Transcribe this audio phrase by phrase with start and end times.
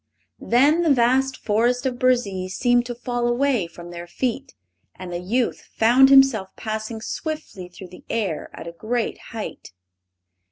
[0.41, 4.55] Then the vast forest of Burzee seemed to fall away from their feet,
[4.95, 9.73] and the youth found himself passing swiftly through the air at a great height.